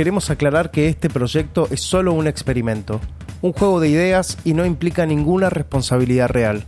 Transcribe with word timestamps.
queremos 0.00 0.30
aclarar 0.30 0.70
que 0.70 0.88
este 0.88 1.10
proyecto 1.10 1.68
es 1.70 1.82
solo 1.82 2.14
un 2.14 2.26
experimento, 2.26 3.02
un 3.42 3.52
juego 3.52 3.80
de 3.80 3.90
ideas 3.90 4.38
y 4.44 4.54
no 4.54 4.64
implica 4.64 5.04
ninguna 5.04 5.50
responsabilidad 5.50 6.30
real. 6.30 6.64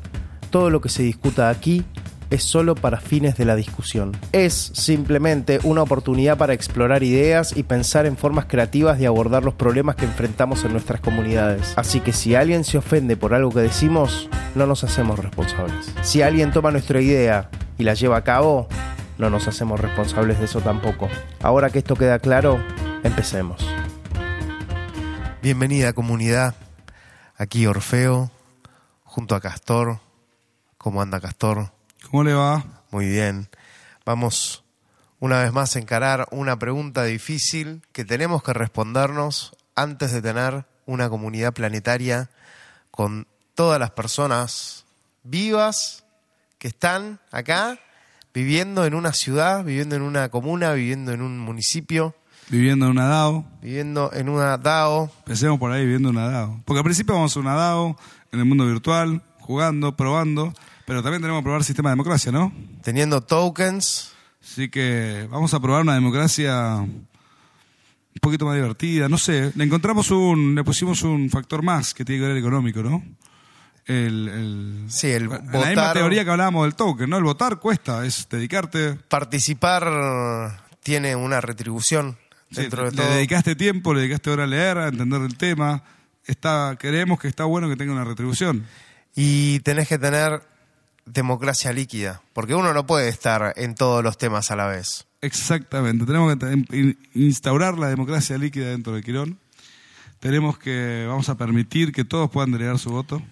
Todo 0.50 0.68
lo 0.68 0.82
que 0.82 0.90
se 0.90 1.02
discuta 1.02 1.48
aquí 1.48 1.82
es 2.28 2.42
solo 2.42 2.74
para 2.74 3.00
fines 3.00 3.38
de 3.38 3.46
la 3.46 3.56
discusión. 3.56 4.14
Es 4.32 4.72
simplemente 4.74 5.60
una 5.62 5.80
oportunidad 5.80 6.36
para 6.36 6.52
explorar 6.52 7.02
ideas 7.04 7.56
y 7.56 7.62
pensar 7.62 8.04
en 8.04 8.18
formas 8.18 8.44
creativas 8.44 8.98
de 8.98 9.06
abordar 9.06 9.44
los 9.44 9.54
problemas 9.54 9.96
que 9.96 10.04
enfrentamos 10.04 10.62
en 10.66 10.72
nuestras 10.72 11.00
comunidades. 11.00 11.72
Así 11.76 12.00
que 12.00 12.12
si 12.12 12.34
alguien 12.34 12.64
se 12.64 12.76
ofende 12.76 13.16
por 13.16 13.32
algo 13.32 13.50
que 13.50 13.60
decimos, 13.60 14.28
no 14.54 14.66
nos 14.66 14.84
hacemos 14.84 15.18
responsables. 15.18 15.90
Si 16.02 16.20
alguien 16.20 16.52
toma 16.52 16.70
nuestra 16.70 17.00
idea 17.00 17.48
y 17.78 17.84
la 17.84 17.94
lleva 17.94 18.18
a 18.18 18.24
cabo, 18.24 18.68
no 19.16 19.30
nos 19.30 19.48
hacemos 19.48 19.80
responsables 19.80 20.38
de 20.38 20.44
eso 20.44 20.60
tampoco. 20.60 21.08
Ahora 21.40 21.70
que 21.70 21.78
esto 21.78 21.96
queda 21.96 22.18
claro, 22.18 22.58
empecemos. 23.02 23.66
Bienvenida 25.42 25.92
comunidad, 25.92 26.54
aquí 27.36 27.66
Orfeo, 27.66 28.30
junto 29.04 29.34
a 29.34 29.40
Castor. 29.40 30.00
¿Cómo 30.78 31.02
anda 31.02 31.20
Castor? 31.20 31.72
¿Cómo 32.10 32.24
le 32.24 32.34
va? 32.34 32.64
Muy 32.90 33.06
bien. 33.06 33.48
Vamos 34.04 34.64
una 35.20 35.42
vez 35.42 35.52
más 35.52 35.76
a 35.76 35.78
encarar 35.78 36.26
una 36.30 36.58
pregunta 36.58 37.04
difícil 37.04 37.82
que 37.92 38.04
tenemos 38.04 38.42
que 38.42 38.52
respondernos 38.52 39.56
antes 39.74 40.12
de 40.12 40.22
tener 40.22 40.66
una 40.86 41.08
comunidad 41.08 41.52
planetaria 41.52 42.30
con 42.90 43.26
todas 43.54 43.78
las 43.78 43.90
personas 43.92 44.84
vivas 45.22 46.04
que 46.58 46.68
están 46.68 47.20
acá, 47.30 47.78
viviendo 48.34 48.84
en 48.86 48.94
una 48.94 49.12
ciudad, 49.12 49.64
viviendo 49.64 49.96
en 49.96 50.02
una 50.02 50.28
comuna, 50.28 50.72
viviendo 50.72 51.12
en 51.12 51.22
un 51.22 51.38
municipio, 51.38 52.14
Viviendo 52.48 52.84
en 52.86 52.92
una 52.92 53.06
DAO. 53.06 53.44
viviendo 53.62 54.10
en 54.12 54.28
una 54.28 54.58
DAO. 54.58 55.10
Empecemos 55.20 55.58
por 55.58 55.72
ahí 55.72 55.82
viviendo 55.84 56.10
en 56.10 56.16
una 56.16 56.28
DAO. 56.28 56.60
Porque 56.64 56.78
al 56.78 56.84
principio 56.84 57.14
vamos 57.14 57.34
a 57.36 57.40
una 57.40 57.54
DAO 57.54 57.96
en 58.30 58.38
el 58.40 58.44
mundo 58.44 58.66
virtual, 58.66 59.22
jugando, 59.40 59.96
probando, 59.96 60.52
pero 60.86 61.02
también 61.02 61.22
tenemos 61.22 61.40
que 61.40 61.44
probar 61.44 61.64
sistema 61.64 61.90
de 61.90 61.92
democracia, 61.94 62.30
¿no? 62.32 62.52
teniendo 62.82 63.20
tokens. 63.22 64.12
Así 64.42 64.68
que 64.68 65.26
vamos 65.30 65.54
a 65.54 65.60
probar 65.60 65.82
una 65.82 65.94
democracia 65.94 66.76
un 66.76 67.06
poquito 68.20 68.44
más 68.44 68.56
divertida, 68.56 69.08
no 69.08 69.16
sé. 69.16 69.52
Le 69.54 69.64
encontramos 69.64 70.10
un, 70.10 70.54
le 70.54 70.64
pusimos 70.64 71.02
un 71.02 71.30
factor 71.30 71.62
más 71.62 71.94
que 71.94 72.04
tiene 72.04 72.20
que 72.20 72.26
ver 72.26 72.36
el 72.36 72.42
económico, 72.42 72.82
¿no? 72.82 73.02
El, 73.86 74.28
el- 74.28 74.84
Sí, 74.88 75.08
el 75.08 75.28
la 75.28 75.38
misma 75.40 75.58
votar. 75.58 75.92
teoría 75.94 76.24
que 76.24 76.30
hablábamos 76.30 76.64
del 76.64 76.74
token, 76.74 77.08
¿no? 77.08 77.16
El 77.16 77.24
votar 77.24 77.58
cuesta, 77.58 78.04
es 78.04 78.28
dedicarte. 78.28 78.94
Participar 79.08 80.64
tiene 80.82 81.14
una 81.16 81.40
retribución 81.40 82.16
Sí, 82.52 82.62
dentro 82.62 82.84
de 82.84 82.90
le 82.90 82.96
todo. 82.96 83.10
dedicaste 83.14 83.56
tiempo, 83.56 83.94
le 83.94 84.00
dedicaste 84.00 84.30
hora 84.30 84.44
a 84.44 84.46
leer, 84.46 84.78
a 84.78 84.88
entender 84.88 85.22
el 85.22 85.36
tema. 85.36 85.82
Está, 86.24 86.76
creemos 86.78 87.18
que 87.18 87.28
está 87.28 87.44
bueno 87.44 87.68
que 87.68 87.76
tenga 87.76 87.92
una 87.92 88.04
retribución. 88.04 88.66
Y 89.14 89.60
tenés 89.60 89.88
que 89.88 89.98
tener 89.98 90.42
democracia 91.04 91.72
líquida, 91.72 92.22
porque 92.32 92.54
uno 92.54 92.72
no 92.72 92.86
puede 92.86 93.08
estar 93.08 93.52
en 93.56 93.74
todos 93.74 94.04
los 94.04 94.18
temas 94.18 94.50
a 94.50 94.56
la 94.56 94.66
vez. 94.66 95.06
Exactamente. 95.20 96.04
Tenemos 96.04 96.36
que 96.36 96.96
instaurar 97.14 97.78
la 97.78 97.88
democracia 97.88 98.38
líquida 98.38 98.68
dentro 98.68 98.92
de 98.92 99.02
Quirón. 99.02 99.38
Tenemos 100.20 100.58
que, 100.58 101.04
vamos 101.08 101.28
a 101.28 101.36
permitir 101.36 101.92
que 101.92 102.04
todos 102.04 102.30
puedan 102.30 102.52
delegar 102.52 102.78
su 102.78 102.90
voto. 102.90 103.22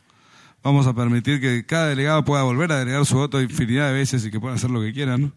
Vamos 0.63 0.87
a 0.87 0.93
permitir 0.93 1.41
que 1.41 1.65
cada 1.65 1.89
delegado 1.89 2.25
pueda 2.25 2.43
volver 2.43 2.71
a 2.73 2.79
delegar 2.79 3.07
su 3.07 3.17
voto 3.17 3.41
infinidad 3.41 3.89
de 3.89 3.95
veces 3.95 4.25
y 4.25 4.31
que 4.31 4.41
puedan 4.41 4.57
hacer 4.57 4.71
lo 4.71 4.81
que 4.81 4.93
quieran. 4.93 5.33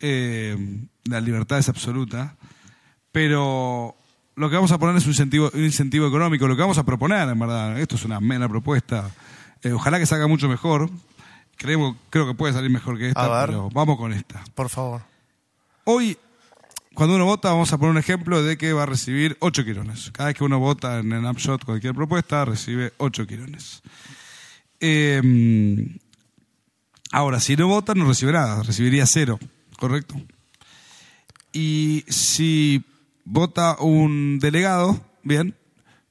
Eh, 0.00 0.56
la 1.04 1.20
libertad 1.20 1.58
es 1.58 1.68
absoluta. 1.68 2.36
Pero 3.16 3.96
lo 4.34 4.50
que 4.50 4.56
vamos 4.56 4.72
a 4.72 4.78
poner 4.78 4.94
es 4.96 5.04
un 5.04 5.12
incentivo, 5.12 5.50
un 5.54 5.64
incentivo 5.64 6.06
económico. 6.06 6.46
Lo 6.46 6.54
que 6.54 6.60
vamos 6.60 6.76
a 6.76 6.84
proponer, 6.84 7.26
en 7.26 7.38
verdad, 7.38 7.80
esto 7.80 7.94
es 7.96 8.04
una 8.04 8.20
mera 8.20 8.46
propuesta. 8.46 9.10
Eh, 9.62 9.72
ojalá 9.72 9.98
que 9.98 10.04
salga 10.04 10.26
mucho 10.26 10.50
mejor. 10.50 10.90
Creemos, 11.56 11.96
creo 12.10 12.26
que 12.26 12.34
puede 12.34 12.52
salir 12.52 12.68
mejor 12.68 12.98
que 12.98 13.08
esta, 13.08 13.24
A 13.24 13.38
ver. 13.40 13.46
pero 13.48 13.70
vamos 13.70 13.96
con 13.96 14.12
esta. 14.12 14.44
Por 14.54 14.68
favor. 14.68 15.00
Hoy, 15.84 16.18
cuando 16.92 17.16
uno 17.16 17.24
vota, 17.24 17.48
vamos 17.48 17.72
a 17.72 17.78
poner 17.78 17.92
un 17.92 17.96
ejemplo 17.96 18.42
de 18.42 18.58
que 18.58 18.74
va 18.74 18.82
a 18.82 18.86
recibir 18.86 19.38
8 19.40 19.64
quirones. 19.64 20.10
Cada 20.10 20.26
vez 20.26 20.36
que 20.36 20.44
uno 20.44 20.58
vota 20.58 20.98
en 20.98 21.10
el 21.10 21.24
Upshot 21.24 21.64
cualquier 21.64 21.94
propuesta, 21.94 22.44
recibe 22.44 22.92
8 22.98 23.26
quirones. 23.26 23.80
Eh, 24.78 25.96
ahora, 27.12 27.40
si 27.40 27.56
no 27.56 27.66
vota, 27.66 27.94
no 27.94 28.04
recibe 28.06 28.32
nada, 28.32 28.62
recibiría 28.62 29.06
cero, 29.06 29.38
¿correcto? 29.78 30.20
Y 31.54 32.04
si 32.08 32.84
vota 33.26 33.76
un 33.80 34.38
delegado, 34.38 34.98
bien, 35.22 35.54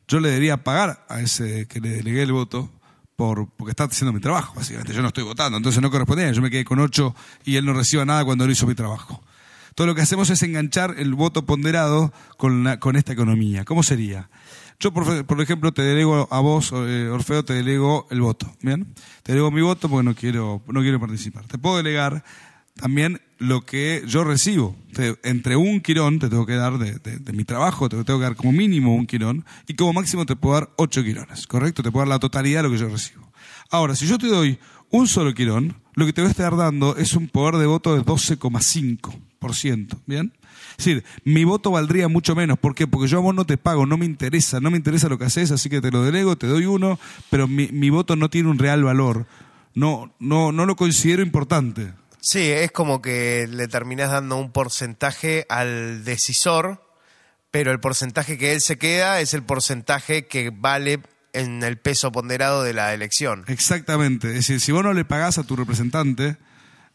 yo 0.07 0.19
le 0.19 0.27
debería 0.29 0.63
pagar 0.63 1.03
a 1.09 1.21
ese 1.21 1.67
que 1.67 1.79
le 1.79 1.89
delegué 1.89 2.21
el 2.21 2.31
voto 2.31 2.69
por, 3.15 3.49
porque 3.55 3.71
está 3.71 3.85
haciendo 3.85 4.13
mi 4.13 4.19
trabajo, 4.19 4.53
básicamente. 4.55 4.93
Yo 4.93 5.01
no 5.01 5.07
estoy 5.07 5.23
votando, 5.23 5.57
entonces 5.57 5.81
no 5.81 5.89
correspondía. 5.89 6.31
Yo 6.31 6.41
me 6.41 6.51
quedé 6.51 6.65
con 6.65 6.79
ocho 6.79 7.15
y 7.45 7.55
él 7.55 7.65
no 7.65 7.73
reciba 7.73 8.05
nada 8.05 8.23
cuando 8.25 8.43
él 8.45 8.51
hizo 8.51 8.67
mi 8.67 8.75
trabajo. 8.75 9.23
Todo 9.73 9.87
lo 9.87 9.95
que 9.95 10.01
hacemos 10.01 10.29
es 10.29 10.41
enganchar 10.43 10.95
el 10.97 11.15
voto 11.15 11.45
ponderado 11.45 12.13
con, 12.37 12.63
la- 12.63 12.79
con 12.79 12.95
esta 12.95 13.13
economía. 13.13 13.65
¿Cómo 13.65 13.83
sería? 13.83 14.29
Yo, 14.79 14.93
por, 14.93 15.25
por 15.25 15.41
ejemplo, 15.41 15.73
te 15.73 15.81
delego 15.81 16.27
a 16.29 16.39
vos, 16.41 16.71
eh, 16.75 17.07
Orfeo, 17.09 17.43
te 17.45 17.53
delego 17.53 18.07
el 18.11 18.21
voto. 18.21 18.53
¿Bien? 18.61 18.93
Te 19.23 19.31
delego 19.31 19.49
mi 19.51 19.61
voto 19.61 19.89
porque 19.89 20.03
no 20.03 20.13
quiero, 20.13 20.61
no 20.67 20.81
quiero 20.81 20.99
participar. 20.99 21.45
Te 21.47 21.57
puedo 21.57 21.77
delegar 21.77 22.23
también 22.75 23.21
lo 23.37 23.65
que 23.65 24.03
yo 24.07 24.23
recibo. 24.23 24.75
Entre 25.23 25.55
un 25.57 25.81
quirón 25.81 26.19
te 26.19 26.29
tengo 26.29 26.45
que 26.45 26.55
dar 26.55 26.77
de, 26.77 26.93
de- 26.99 27.17
de 27.19 27.33
mi 27.33 27.43
trabajo, 27.43 27.89
te 27.89 28.01
tengo 28.03 28.19
que 28.19 28.25
dar 28.25 28.35
como 28.35 28.51
mínimo 28.53 28.95
un 28.95 29.05
quirón 29.07 29.45
y 29.67 29.73
como 29.75 29.93
máximo 29.93 30.25
te 30.25 30.35
puedo 30.35 30.55
dar 30.55 30.69
ocho 30.77 31.03
quirones, 31.03 31.47
¿correcto? 31.47 31.83
Te 31.83 31.91
puedo 31.91 32.01
dar 32.03 32.09
la 32.15 32.19
totalidad 32.19 32.59
de 32.59 32.69
lo 32.69 32.71
que 32.73 32.79
yo 32.79 32.87
recibo. 32.89 33.29
Ahora, 33.71 33.95
si 33.95 34.07
yo 34.07 34.17
te 34.17 34.27
doy 34.27 34.57
un 34.91 35.07
solo 35.07 35.33
quirón, 35.33 35.75
lo 35.95 36.05
que 36.05 36.13
te 36.13 36.21
voy 36.21 36.27
a 36.29 36.31
estar 36.31 36.55
dando 36.55 36.95
es 36.95 37.13
un 37.13 37.27
poder 37.27 37.55
de 37.55 37.65
voto 37.65 37.95
de 37.95 38.03
12,5%, 38.03 39.97
¿bien? 40.05 40.33
Es 40.77 40.85
decir, 40.85 41.03
mi 41.23 41.43
voto 41.43 41.71
valdría 41.71 42.07
mucho 42.07 42.35
menos. 42.35 42.57
¿Por 42.59 42.75
qué? 42.75 42.87
Porque 42.87 43.07
yo 43.07 43.17
a 43.17 43.21
vos 43.21 43.33
no 43.35 43.45
te 43.45 43.57
pago, 43.57 43.85
no 43.85 43.97
me 43.97 44.05
interesa, 44.05 44.59
no 44.59 44.71
me 44.71 44.77
interesa 44.77 45.07
lo 45.09 45.17
que 45.17 45.25
haces, 45.25 45.51
así 45.51 45.69
que 45.69 45.81
te 45.81 45.91
lo 45.91 46.03
delego, 46.03 46.37
te 46.37 46.47
doy 46.47 46.65
uno, 46.65 46.99
pero 47.29 47.47
mi, 47.47 47.67
mi 47.69 47.89
voto 47.89 48.15
no 48.15 48.29
tiene 48.29 48.49
un 48.49 48.59
real 48.59 48.83
valor. 48.83 49.25
No, 49.73 50.13
no, 50.19 50.51
no 50.51 50.65
lo 50.65 50.75
considero 50.75 51.21
importante. 51.21 51.93
Sí, 52.27 52.49
es 52.49 52.71
como 52.71 53.03
que 53.03 53.47
le 53.47 53.67
terminás 53.67 54.09
dando 54.09 54.37
un 54.37 54.51
porcentaje 54.51 55.45
al 55.47 56.03
decisor, 56.03 56.81
pero 57.51 57.71
el 57.71 57.79
porcentaje 57.79 58.39
que 58.39 58.53
él 58.53 58.61
se 58.61 58.79
queda 58.79 59.19
es 59.19 59.35
el 59.35 59.43
porcentaje 59.43 60.25
que 60.25 60.49
vale 60.51 61.01
en 61.33 61.61
el 61.61 61.77
peso 61.77 62.11
ponderado 62.11 62.63
de 62.63 62.73
la 62.73 62.95
elección. 62.95 63.43
Exactamente. 63.47 64.29
Es 64.29 64.33
decir, 64.35 64.59
si 64.59 64.71
vos 64.71 64.83
no 64.83 64.93
le 64.93 65.05
pagás 65.05 65.37
a 65.37 65.43
tu 65.43 65.55
representante, 65.55 66.37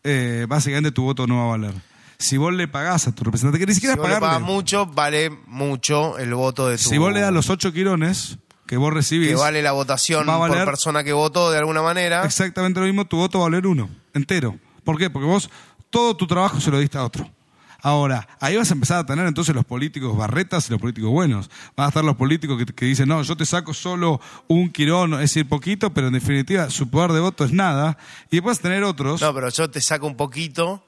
eh, 0.02 0.46
básicamente 0.48 0.90
tu 0.90 1.04
voto 1.04 1.28
no 1.28 1.36
va 1.36 1.44
a 1.44 1.58
valer. 1.58 1.74
Si 2.18 2.36
vos 2.36 2.52
le 2.52 2.66
pagás 2.66 3.06
a 3.06 3.14
tu 3.14 3.22
representante, 3.22 3.60
que 3.60 3.66
ni 3.66 3.72
Si 3.72 3.76
siquiera 3.76 3.94
vos 3.94 4.08
le 4.08 4.14
pagarle. 4.16 4.34
pagas 4.34 4.42
mucho, 4.48 4.86
vale 4.86 5.30
mucho 5.46 6.18
el 6.18 6.34
voto 6.34 6.66
de 6.68 6.76
tu... 6.76 6.88
Si 6.90 6.98
vos 6.98 7.12
le 7.12 7.20
das 7.20 7.32
los 7.32 7.48
ocho 7.50 7.72
quirones 7.72 8.36
que 8.66 8.76
vos 8.76 8.92
recibís, 8.92 9.28
que 9.28 9.34
vale 9.36 9.62
la 9.62 9.70
votación 9.72 10.26
valer- 10.26 10.48
por 10.56 10.64
persona 10.64 11.04
que 11.04 11.12
votó 11.12 11.52
de 11.52 11.58
alguna 11.58 11.82
manera. 11.82 12.24
exactamente 12.24 12.80
lo 12.80 12.86
mismo, 12.86 13.06
tu 13.06 13.16
voto 13.16 13.38
va 13.38 13.44
a 13.44 13.48
valer 13.48 13.66
uno, 13.68 13.88
entero. 14.12 14.58
¿Por 14.90 14.98
qué? 14.98 15.08
Porque 15.08 15.26
vos 15.28 15.48
todo 15.88 16.16
tu 16.16 16.26
trabajo 16.26 16.60
se 16.60 16.68
lo 16.72 16.80
diste 16.80 16.98
a 16.98 17.04
otro. 17.04 17.30
Ahora, 17.80 18.26
ahí 18.40 18.56
vas 18.56 18.68
a 18.70 18.74
empezar 18.74 18.98
a 18.98 19.06
tener 19.06 19.24
entonces 19.24 19.54
los 19.54 19.64
políticos 19.64 20.16
barretas 20.16 20.66
y 20.68 20.72
los 20.72 20.80
políticos 20.80 21.10
buenos. 21.10 21.48
Van 21.76 21.84
a 21.84 21.88
estar 21.90 22.02
los 22.04 22.16
políticos 22.16 22.58
que, 22.58 22.66
que 22.66 22.86
dicen, 22.86 23.08
no, 23.08 23.22
yo 23.22 23.36
te 23.36 23.46
saco 23.46 23.72
solo 23.72 24.20
un 24.48 24.68
quirón, 24.72 25.14
es 25.14 25.20
decir, 25.20 25.48
poquito, 25.48 25.94
pero 25.94 26.08
en 26.08 26.14
definitiva 26.14 26.68
su 26.70 26.90
poder 26.90 27.12
de 27.12 27.20
voto 27.20 27.44
es 27.44 27.52
nada. 27.52 27.98
Y 28.32 28.36
después 28.38 28.56
vas 28.56 28.58
a 28.58 28.62
tener 28.62 28.82
otros, 28.82 29.20
No, 29.22 29.32
pero 29.32 29.48
yo 29.48 29.70
te 29.70 29.80
saco 29.80 30.08
un 30.08 30.16
poquito. 30.16 30.84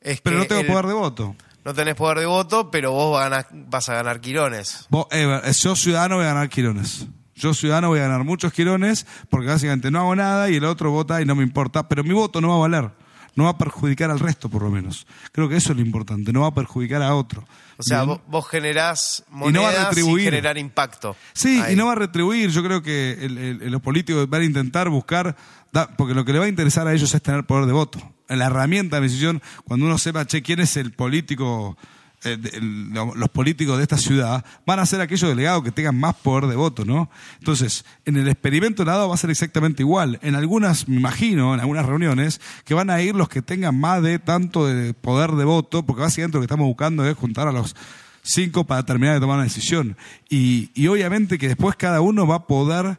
Es 0.00 0.20
pero 0.20 0.36
que 0.36 0.42
no 0.42 0.46
tengo 0.46 0.60
el- 0.60 0.66
poder 0.68 0.86
de 0.86 0.94
voto. 0.94 1.34
No 1.64 1.74
tenés 1.74 1.96
poder 1.96 2.20
de 2.20 2.26
voto, 2.26 2.70
pero 2.70 2.92
vos 2.92 3.12
vas 3.14 3.26
a 3.26 3.28
ganar, 3.28 3.46
vas 3.68 3.88
a 3.88 3.94
ganar 3.94 4.20
quirones. 4.20 4.86
Vos, 4.90 5.06
eh, 5.10 5.42
yo 5.60 5.74
ciudadano 5.74 6.14
voy 6.16 6.24
a 6.24 6.28
ganar 6.28 6.48
quirones. 6.48 7.06
Yo 7.34 7.52
ciudadano 7.52 7.88
voy 7.88 7.98
a 7.98 8.02
ganar 8.02 8.22
muchos 8.22 8.52
quirones 8.52 9.06
porque 9.28 9.48
básicamente 9.48 9.90
no 9.90 9.98
hago 9.98 10.14
nada 10.14 10.48
y 10.48 10.54
el 10.56 10.64
otro 10.64 10.90
vota 10.92 11.20
y 11.20 11.26
no 11.26 11.34
me 11.34 11.42
importa, 11.42 11.88
pero 11.88 12.04
mi 12.04 12.14
voto 12.14 12.40
no 12.40 12.48
va 12.48 12.54
a 12.54 12.58
valer. 12.68 12.90
No 13.36 13.44
va 13.44 13.50
a 13.50 13.58
perjudicar 13.58 14.10
al 14.10 14.18
resto, 14.18 14.48
por 14.48 14.62
lo 14.62 14.70
menos. 14.70 15.06
Creo 15.32 15.48
que 15.48 15.56
eso 15.56 15.70
es 15.72 15.76
lo 15.78 15.82
importante, 15.84 16.32
no 16.32 16.40
va 16.42 16.48
a 16.48 16.54
perjudicar 16.54 17.02
a 17.02 17.14
otro. 17.14 17.44
O 17.78 17.82
sea, 17.82 17.98
Bien. 18.04 18.08
vos, 18.08 18.20
vos 18.26 18.48
generás 18.48 19.24
Y 19.28 19.32
no 19.32 19.40
va 19.40 19.46
a 19.48 19.50
monedas 19.72 19.82
y, 19.82 19.86
retribuir. 19.86 20.24
generar 20.24 20.58
impacto. 20.58 21.16
Sí, 21.32 21.60
Ahí. 21.60 21.72
y 21.72 21.76
no 21.76 21.86
va 21.86 21.92
a 21.92 21.96
retribuir. 21.96 22.50
Yo 22.50 22.62
creo 22.62 22.82
que 22.82 23.12
el- 23.24 23.38
el- 23.38 23.70
los 23.70 23.80
políticos 23.80 24.28
van 24.28 24.42
a 24.42 24.44
intentar 24.44 24.88
buscar, 24.90 25.36
da- 25.72 25.88
porque 25.96 26.14
lo 26.14 26.24
que 26.24 26.32
le 26.32 26.38
va 26.40 26.44
a 26.44 26.48
interesar 26.48 26.86
a 26.86 26.92
ellos 26.92 27.14
es 27.14 27.22
tener 27.22 27.44
poder 27.44 27.66
de 27.66 27.72
voto. 27.72 28.00
La 28.28 28.46
herramienta 28.46 28.96
de 28.96 29.02
decisión, 29.02 29.42
cuando 29.64 29.86
uno 29.86 29.96
sepa, 29.98 30.26
che, 30.26 30.42
quién 30.42 30.60
es 30.60 30.76
el 30.76 30.92
político, 30.92 31.76
eh, 32.24 32.38
los 32.60 33.28
políticos 33.30 33.76
de 33.78 33.82
esta 33.82 33.96
ciudad, 33.96 34.44
van 34.66 34.78
a 34.78 34.86
ser 34.86 35.00
aquellos 35.00 35.28
delegados 35.28 35.62
que 35.64 35.72
tengan 35.72 35.98
más 35.98 36.14
poder 36.16 36.46
de 36.46 36.56
voto, 36.56 36.84
¿no? 36.84 37.10
Entonces, 37.38 37.84
en 38.04 38.16
el 38.16 38.28
experimento 38.28 38.84
nada 38.84 39.06
va 39.06 39.14
a 39.14 39.18
ser 39.18 39.30
exactamente 39.30 39.82
igual. 39.82 40.18
En 40.22 40.34
algunas, 40.34 40.88
me 40.88 40.96
imagino, 40.96 41.54
en 41.54 41.60
algunas 41.60 41.86
reuniones, 41.86 42.40
que 42.64 42.74
van 42.74 42.90
a 42.90 43.00
ir 43.00 43.14
los 43.14 43.28
que 43.28 43.42
tengan 43.42 43.78
más 43.78 44.02
de 44.02 44.18
tanto 44.18 44.66
de 44.66 44.92
poder 44.94 45.32
de 45.32 45.44
voto, 45.44 45.84
porque 45.84 46.02
básicamente 46.02 46.36
lo 46.36 46.42
que 46.42 46.46
estamos 46.46 46.66
buscando 46.66 47.06
es 47.06 47.16
juntar 47.16 47.48
a 47.48 47.52
los 47.52 47.74
cinco 48.22 48.64
para 48.64 48.84
terminar 48.84 49.14
de 49.14 49.20
tomar 49.20 49.36
una 49.36 49.44
decisión. 49.44 49.96
Y, 50.28 50.70
y 50.74 50.88
obviamente 50.88 51.38
que 51.38 51.48
después 51.48 51.76
cada 51.76 52.00
uno 52.00 52.26
va 52.26 52.36
a 52.36 52.46
poder 52.46 52.98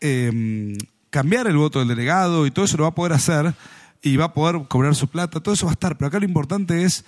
eh, 0.00 0.76
cambiar 1.10 1.46
el 1.46 1.56
voto 1.56 1.78
del 1.78 1.88
delegado 1.88 2.46
y 2.46 2.50
todo 2.50 2.64
eso 2.64 2.76
lo 2.76 2.84
va 2.84 2.90
a 2.90 2.94
poder 2.94 3.12
hacer 3.12 3.54
y 4.02 4.16
va 4.16 4.26
a 4.26 4.34
poder 4.34 4.68
cobrar 4.68 4.94
su 4.94 5.08
plata, 5.08 5.40
todo 5.40 5.54
eso 5.54 5.66
va 5.66 5.72
a 5.72 5.74
estar. 5.74 5.96
Pero 5.96 6.08
acá 6.08 6.18
lo 6.18 6.24
importante 6.24 6.84
es, 6.84 7.04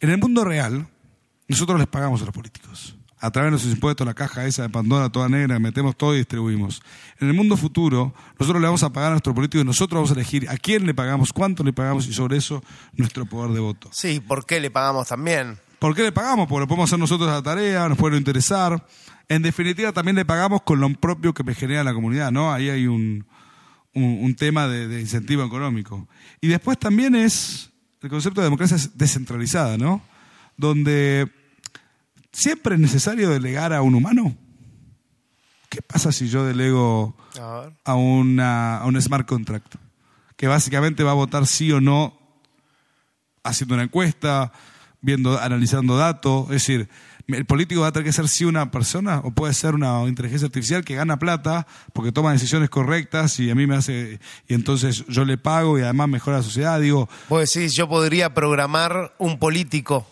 en 0.00 0.10
el 0.10 0.18
mundo 0.18 0.44
real, 0.44 0.86
nosotros 1.48 1.78
les 1.78 1.88
pagamos 1.88 2.22
a 2.22 2.26
los 2.26 2.34
políticos. 2.34 2.96
A 3.18 3.30
través 3.30 3.46
de 3.46 3.50
nuestros 3.52 3.74
impuestos, 3.74 4.06
la 4.06 4.12
caja 4.12 4.44
esa 4.44 4.62
de 4.62 4.68
Pandora 4.68 5.08
toda 5.08 5.28
negra, 5.28 5.58
metemos 5.58 5.96
todo 5.96 6.14
y 6.14 6.18
distribuimos. 6.18 6.82
En 7.18 7.28
el 7.28 7.34
mundo 7.34 7.56
futuro, 7.56 8.14
nosotros 8.38 8.60
le 8.60 8.66
vamos 8.66 8.82
a 8.82 8.92
pagar 8.92 9.08
a 9.08 9.10
nuestros 9.12 9.34
políticos 9.34 9.62
y 9.62 9.66
nosotros 9.66 9.96
vamos 9.96 10.10
a 10.10 10.14
elegir 10.14 10.48
a 10.50 10.56
quién 10.58 10.84
le 10.84 10.92
pagamos, 10.92 11.32
cuánto 11.32 11.64
le 11.64 11.72
pagamos 11.72 12.06
y 12.06 12.12
sobre 12.12 12.36
eso 12.36 12.62
nuestro 12.92 13.24
poder 13.24 13.52
de 13.52 13.60
voto. 13.60 13.88
Sí, 13.90 14.20
¿por 14.20 14.44
qué 14.44 14.60
le 14.60 14.70
pagamos 14.70 15.08
también? 15.08 15.56
¿Por 15.78 15.94
qué 15.94 16.02
le 16.02 16.12
pagamos? 16.12 16.46
Porque 16.46 16.60
lo 16.60 16.68
podemos 16.68 16.90
hacer 16.90 16.98
nosotros 16.98 17.30
la 17.30 17.42
tarea, 17.42 17.88
nos 17.88 17.96
puede 17.96 18.18
interesar. 18.18 18.86
En 19.28 19.42
definitiva, 19.42 19.92
también 19.92 20.16
le 20.16 20.26
pagamos 20.26 20.62
con 20.62 20.78
lo 20.78 20.88
propio 20.90 21.32
que 21.32 21.42
me 21.42 21.54
genera 21.54 21.82
la 21.82 21.94
comunidad, 21.94 22.30
¿no? 22.30 22.52
Ahí 22.52 22.68
hay 22.68 22.86
un, 22.86 23.26
un, 23.94 24.04
un 24.22 24.34
tema 24.36 24.68
de, 24.68 24.88
de 24.88 25.00
incentivo 25.00 25.42
económico. 25.42 26.06
Y 26.42 26.48
después 26.48 26.78
también 26.78 27.14
es 27.14 27.72
el 28.02 28.10
concepto 28.10 28.40
de 28.40 28.46
democracia 28.46 28.76
descentralizada, 28.94 29.78
¿no? 29.78 30.02
Donde 30.56 31.30
siempre 32.32 32.74
es 32.74 32.80
necesario 32.80 33.30
delegar 33.30 33.72
a 33.72 33.82
un 33.82 33.94
humano. 33.94 34.36
¿Qué 35.68 35.82
pasa 35.82 36.12
si 36.12 36.28
yo 36.28 36.44
delego 36.44 37.16
A 37.40 37.70
a, 37.84 37.94
una, 37.94 38.78
a 38.78 38.86
un 38.86 39.00
smart 39.00 39.26
contract? 39.26 39.74
Que 40.36 40.46
básicamente 40.46 41.02
va 41.02 41.12
a 41.12 41.14
votar 41.14 41.46
sí 41.46 41.72
o 41.72 41.80
no 41.80 42.18
haciendo 43.42 43.74
una 43.74 43.84
encuesta, 43.84 44.52
viendo, 45.00 45.40
analizando 45.40 45.96
datos. 45.96 46.44
Es 46.46 46.66
decir, 46.66 46.88
el 47.28 47.44
político 47.44 47.80
va 47.80 47.88
a 47.88 47.92
tener 47.92 48.06
que 48.06 48.12
ser 48.12 48.28
sí 48.28 48.44
una 48.44 48.70
persona 48.70 49.20
o 49.24 49.32
puede 49.32 49.52
ser 49.52 49.74
una 49.74 50.02
inteligencia 50.04 50.46
artificial 50.46 50.84
que 50.84 50.94
gana 50.94 51.18
plata 51.18 51.66
porque 51.92 52.12
toma 52.12 52.32
decisiones 52.32 52.70
correctas 52.70 53.40
y 53.40 53.50
a 53.50 53.54
mí 53.54 53.66
me 53.66 53.76
hace 53.76 54.20
y 54.48 54.54
entonces 54.54 55.04
yo 55.08 55.24
le 55.24 55.36
pago 55.36 55.78
y 55.78 55.82
además 55.82 56.08
mejora 56.08 56.38
la 56.38 56.42
sociedad. 56.42 56.80
Digo, 56.80 57.08
Vos 57.28 57.52
decís, 57.52 57.74
yo 57.74 57.88
podría 57.88 58.32
programar 58.32 59.14
un 59.18 59.38
político, 59.38 60.06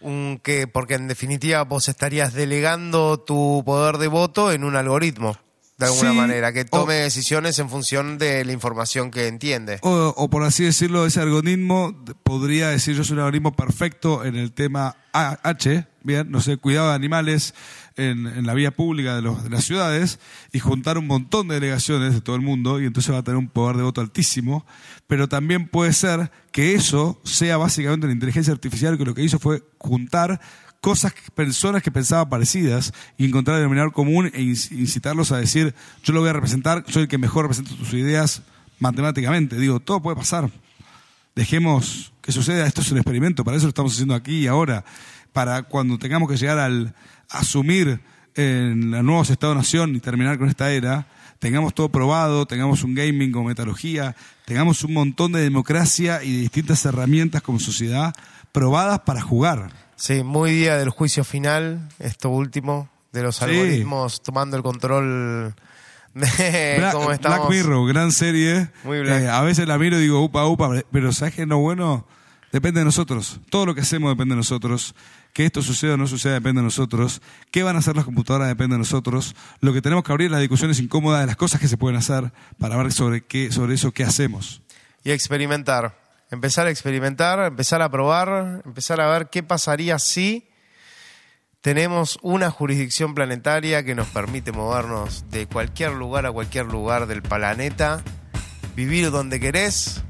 un 0.00 0.40
que, 0.42 0.66
porque 0.66 0.94
en 0.94 1.08
definitiva 1.08 1.62
vos 1.64 1.88
estarías 1.88 2.34
delegando 2.34 3.18
tu 3.18 3.62
poder 3.64 3.98
de 3.98 4.08
voto 4.08 4.52
en 4.52 4.62
un 4.64 4.76
algoritmo, 4.76 5.36
de 5.76 5.86
alguna 5.86 6.10
Sí, 6.12 6.16
manera, 6.16 6.52
que 6.52 6.64
tome 6.64 7.00
o- 7.00 7.02
decisiones 7.02 7.58
en 7.58 7.68
función 7.68 8.16
de 8.18 8.44
la 8.44 8.52
información 8.52 9.10
que 9.10 9.26
entiende. 9.26 9.78
O, 9.82 10.14
o 10.16 10.30
por 10.30 10.44
así 10.44 10.62
decirlo, 10.64 11.04
ese 11.06 11.20
algoritmo 11.20 12.04
podría 12.22 12.68
decir 12.68 12.94
yo 12.96 13.02
soy 13.04 13.14
un 13.14 13.20
algoritmo 13.20 13.52
perfecto 13.56 14.24
en 14.24 14.36
el 14.36 14.52
tema 14.52 14.96
H, 15.12 15.86
bien, 16.02 16.30
no 16.30 16.40
sé, 16.40 16.56
cuidado 16.58 16.88
de 16.90 16.94
animales 16.94 17.54
en, 17.96 18.26
en 18.26 18.46
la 18.46 18.54
vía 18.54 18.70
pública 18.70 19.16
de, 19.16 19.22
los- 19.22 19.42
de 19.42 19.50
las 19.50 19.64
ciudades 19.64 20.18
y 20.52 20.58
juntar 20.60 20.96
un 20.98 21.06
montón 21.08 21.48
de 21.48 21.54
delegaciones 21.54 22.14
de 22.14 22.20
todo 22.20 22.36
el 22.36 22.42
mundo 22.42 22.80
y 22.80 22.86
entonces 22.86 23.12
va 23.12 23.18
a 23.18 23.22
tener 23.24 23.38
un 23.38 23.48
poder 23.48 23.76
de 23.76 23.82
voto 23.82 24.00
altísimo, 24.00 24.64
pero 25.08 25.28
también 25.28 25.68
puede 25.68 25.92
ser 25.92 26.30
que 26.52 26.74
eso 26.74 27.20
sea 27.24 27.56
básicamente 27.56 28.06
la 28.06 28.12
inteligencia 28.12 28.52
artificial 28.52 28.96
que 28.96 29.04
lo 29.04 29.14
que 29.14 29.22
hizo 29.22 29.38
fue 29.40 29.62
juntar 29.78 30.40
cosas, 30.84 31.14
personas 31.34 31.82
que 31.82 31.90
pensaban 31.90 32.28
parecidas 32.28 32.92
y 33.16 33.24
encontrar 33.24 33.56
el 33.56 33.62
denominador 33.62 33.94
común 33.94 34.26
e 34.34 34.42
inc- 34.42 34.70
incitarlos 34.70 35.32
a 35.32 35.38
decir, 35.38 35.74
yo 36.02 36.12
lo 36.12 36.20
voy 36.20 36.28
a 36.28 36.34
representar, 36.34 36.84
soy 36.88 37.04
el 37.04 37.08
que 37.08 37.16
mejor 37.16 37.46
representa 37.46 37.74
tus 37.74 37.94
ideas 37.94 38.42
matemáticamente. 38.80 39.56
Digo, 39.56 39.80
todo 39.80 40.02
puede 40.02 40.16
pasar. 40.16 40.50
Dejemos 41.34 42.12
que 42.20 42.32
suceda, 42.32 42.66
esto 42.66 42.82
es 42.82 42.90
un 42.92 42.98
experimento, 42.98 43.44
para 43.44 43.56
eso 43.56 43.64
lo 43.64 43.70
estamos 43.70 43.94
haciendo 43.94 44.14
aquí 44.14 44.40
y 44.40 44.46
ahora, 44.46 44.84
para 45.32 45.62
cuando 45.62 45.98
tengamos 45.98 46.28
que 46.28 46.36
llegar 46.36 46.58
al 46.58 46.94
asumir 47.30 48.00
en 48.34 48.90
los 48.90 49.02
nuevos 49.02 49.30
Estado-Nación 49.30 49.96
y 49.96 50.00
terminar 50.00 50.38
con 50.38 50.50
esta 50.50 50.70
era, 50.70 51.06
tengamos 51.38 51.72
todo 51.72 51.88
probado, 51.88 52.44
tengamos 52.44 52.84
un 52.84 52.94
gaming 52.94 53.32
como 53.32 53.48
metodología, 53.48 54.14
tengamos 54.44 54.84
un 54.84 54.92
montón 54.92 55.32
de 55.32 55.40
democracia 55.40 56.22
y 56.22 56.30
de 56.30 56.40
distintas 56.42 56.84
herramientas 56.84 57.40
como 57.40 57.58
sociedad 57.58 58.14
probadas 58.52 59.00
para 59.00 59.22
jugar. 59.22 59.83
Sí, 59.96 60.22
muy 60.22 60.52
día 60.52 60.76
del 60.76 60.90
juicio 60.90 61.24
final, 61.24 61.88
esto 61.98 62.28
último, 62.30 62.88
de 63.12 63.22
los 63.22 63.36
Sí. 63.36 63.44
algoritmos 63.44 64.22
tomando 64.22 64.56
el 64.56 64.62
control 64.62 65.54
de 66.14 66.76
Black, 66.78 66.92
cómo 66.92 67.12
estamos. 67.12 67.38
Black 67.38 67.50
Mirror, 67.50 67.88
gran 67.88 68.12
serie. 68.12 68.70
Muy 68.84 69.00
Black. 69.00 69.22
Eh, 69.22 69.28
a 69.28 69.40
veces 69.42 69.66
la 69.68 69.78
miro 69.78 69.98
y 69.98 70.02
digo, 70.02 70.20
upa, 70.22 70.46
upa, 70.46 70.70
pero 70.92 71.12
¿sabes 71.12 71.34
qué? 71.34 71.46
No, 71.46 71.58
bueno, 71.58 72.06
depende 72.52 72.80
de 72.80 72.84
nosotros. 72.84 73.40
Todo 73.50 73.66
lo 73.66 73.74
que 73.74 73.82
hacemos 73.82 74.10
depende 74.12 74.34
de 74.34 74.38
nosotros. 74.38 74.94
Que 75.32 75.44
esto 75.44 75.62
suceda 75.62 75.94
o 75.94 75.96
no 75.96 76.06
suceda 76.06 76.34
depende 76.34 76.60
de 76.60 76.64
nosotros. 76.64 77.20
¿Qué 77.50 77.64
van 77.64 77.74
a 77.74 77.80
hacer 77.80 77.96
las 77.96 78.04
computadoras 78.04 78.46
depende 78.46 78.74
de 78.74 78.78
nosotros? 78.78 79.34
Lo 79.60 79.72
que 79.72 79.82
tenemos 79.82 80.04
que 80.04 80.12
abrir 80.12 80.26
es 80.26 80.30
las 80.32 80.40
discusiones 80.40 80.78
incómodas 80.78 81.20
de 81.22 81.26
las 81.26 81.34
cosas 81.36 81.60
que 81.60 81.66
se 81.66 81.76
pueden 81.76 81.96
hacer 81.98 82.32
para 82.58 82.76
ver 82.76 82.92
sobre, 82.92 83.24
qué, 83.24 83.50
sobre 83.50 83.74
eso 83.74 83.90
qué 83.90 84.04
hacemos. 84.04 84.62
Y 85.02 85.10
experimentar. 85.10 86.03
Empezar 86.30 86.66
a 86.66 86.70
experimentar, 86.70 87.38
empezar 87.40 87.82
a 87.82 87.88
probar, 87.90 88.62
empezar 88.64 89.00
a 89.00 89.08
ver 89.08 89.28
qué 89.28 89.42
pasaría 89.42 89.98
si 89.98 90.48
tenemos 91.60 92.18
una 92.22 92.50
jurisdicción 92.50 93.14
planetaria 93.14 93.84
que 93.84 93.94
nos 93.94 94.08
permite 94.08 94.52
movernos 94.52 95.30
de 95.30 95.46
cualquier 95.46 95.92
lugar 95.92 96.26
a 96.26 96.32
cualquier 96.32 96.66
lugar 96.66 97.06
del 97.06 97.22
planeta, 97.22 98.02
vivir 98.76 99.10
donde 99.10 99.40
querés, 99.40 100.02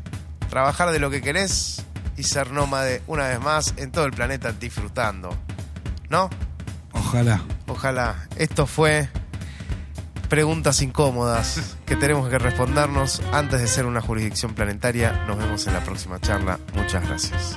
trabajar 0.51 0.91
de 0.91 0.99
lo 0.99 1.11
que 1.11 1.23
querés 1.23 1.85
y 2.17 2.25
ser 2.25 2.51
nómade 2.51 3.03
una 3.07 3.29
vez 3.29 3.41
más 3.41 3.75
en 3.77 3.93
todo 3.93 4.05
el 4.05 4.13
planeta 4.13 4.53
disfrutando. 4.53 5.37
¿No? 6.09 6.31
Ojalá. 6.93 7.43
Ojalá. 7.67 8.29
Esto 8.37 8.67
fue 8.67 9.09
preguntas 10.29 10.83
incómodas 10.83 11.77
que 11.87 11.97
tenemos 11.97 12.29
que 12.29 12.39
respondernos 12.39 13.23
antes 13.33 13.61
de 13.61 13.67
ser 13.67 13.87
una 13.87 14.01
jurisdicción 14.01 14.55
planetaria. 14.55 15.25
Nos 15.27 15.39
vemos 15.39 15.67
en 15.67 15.75
la 15.75 15.81
próxima 15.81 16.21
charla. 16.21 16.59
Muchas 16.75 17.07
gracias. 17.07 17.57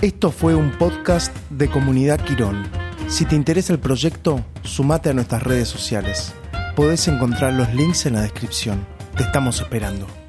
Esto 0.00 0.32
fue 0.32 0.56
un 0.56 0.72
podcast 0.72 1.32
de 1.50 1.68
Comunidad 1.68 2.20
Quirón. 2.20 2.66
Si 3.06 3.24
te 3.24 3.36
interesa 3.36 3.72
el 3.72 3.78
proyecto, 3.78 4.44
sumate 4.64 5.10
a 5.10 5.12
nuestras 5.12 5.42
redes 5.42 5.68
sociales. 5.68 6.34
Podés 6.74 7.06
encontrar 7.06 7.52
los 7.52 7.72
links 7.72 8.06
en 8.06 8.14
la 8.14 8.22
descripción. 8.22 8.84
Te 9.16 9.22
estamos 9.22 9.60
esperando. 9.60 10.21